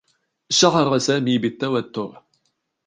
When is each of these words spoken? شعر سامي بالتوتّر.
شعر 0.57 0.87
سامي 1.05 1.35
بالتوتّر. 1.41 2.09